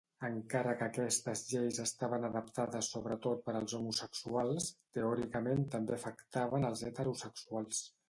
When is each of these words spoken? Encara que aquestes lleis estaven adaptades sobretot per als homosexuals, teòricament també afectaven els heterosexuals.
Encara 0.27 0.71
que 0.77 0.85
aquestes 0.85 1.43
lleis 1.51 1.79
estaven 1.83 2.25
adaptades 2.31 2.89
sobretot 2.95 3.45
per 3.51 3.55
als 3.61 3.77
homosexuals, 3.83 4.73
teòricament 4.99 5.65
també 5.79 5.99
afectaven 6.03 6.71
els 6.73 6.87
heterosexuals. 6.93 7.89